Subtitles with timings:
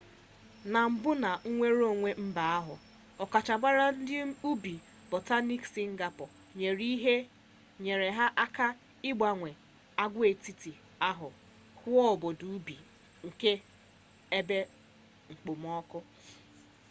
[0.71, 2.75] na mbụ na nnwereonwe mba ahụ
[3.23, 4.17] ọkachamara nke
[4.51, 4.73] ubi
[5.09, 6.25] botaniik sịngapọọ
[7.83, 8.65] nyere ha aka
[9.09, 9.49] ịgbanwe
[10.03, 10.71] agwaetiti
[11.09, 11.27] ahụ
[11.79, 12.75] ghụọ obodo ubi
[13.27, 13.51] nke
[14.37, 14.57] ebe
[15.31, 15.99] okpomọkụ